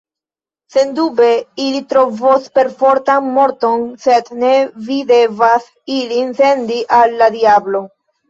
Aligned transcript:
Sendube, 0.75 1.27
ili 1.65 1.81
trovos 1.91 2.47
perfortan 2.59 3.27
morton, 3.35 3.85
sed 4.05 4.31
ne 4.45 4.51
vi 4.87 4.97
devas 5.13 5.67
ilin 5.99 6.33
sendi 6.43 6.79
al 7.01 7.17
la 7.21 7.29
diablo. 7.37 7.83